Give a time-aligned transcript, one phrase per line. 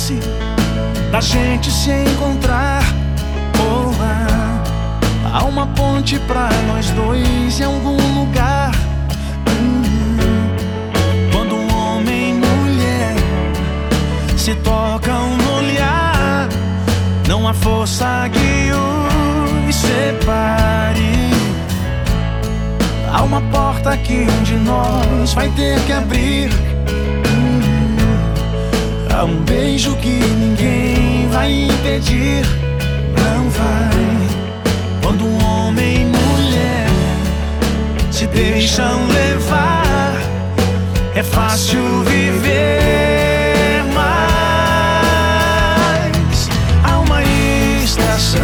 [0.00, 0.18] chance
[1.12, 2.82] da gente se encontrar.
[3.98, 4.62] Lá,
[5.32, 8.70] há uma ponte pra nós dois em algum lugar.
[9.48, 9.82] Hum,
[11.32, 13.14] quando um homem e mulher
[14.36, 16.48] se tocam no olhar,
[17.28, 18.70] não há força que
[19.68, 21.30] os separe.
[23.12, 26.50] Há uma porta que um de nós vai ter que abrir.
[29.22, 32.42] Um beijo que ninguém vai impedir.
[33.14, 33.90] Não vai.
[35.02, 36.88] Quando um homem e mulher
[38.10, 40.16] se deixam levar,
[41.14, 43.84] é fácil viver.
[43.94, 44.08] Mas
[46.82, 47.22] há uma
[47.84, 48.40] estação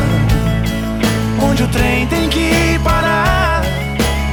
[1.42, 3.62] onde o trem tem que parar.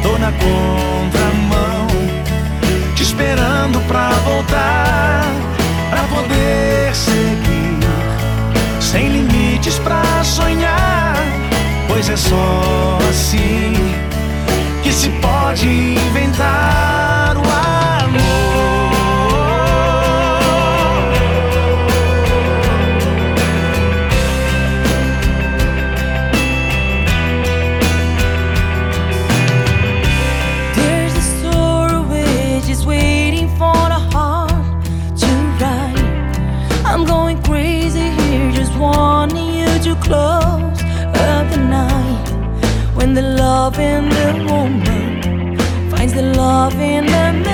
[0.02, 1.88] Tô na contramão,
[2.96, 4.83] te esperando pra voltar,
[12.14, 13.74] é só assim
[14.84, 16.93] que se pode inventar
[43.64, 45.58] love in the woman
[45.90, 47.53] finds the love in the man,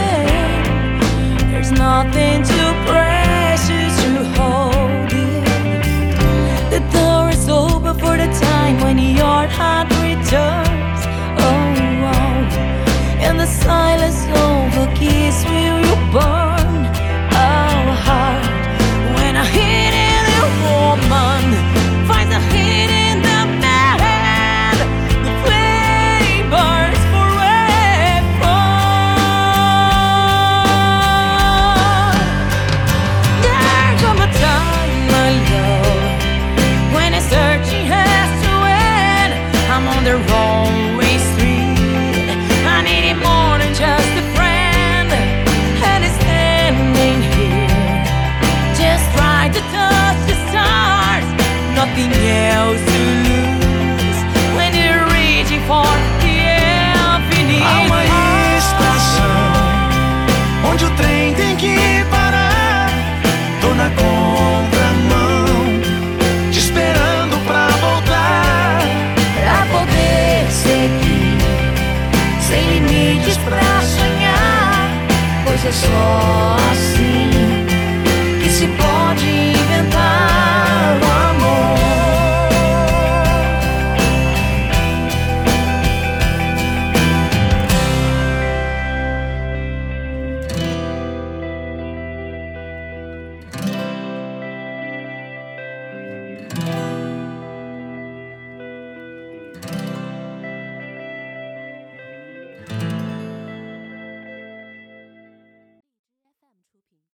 [75.71, 77.18] ser só assim.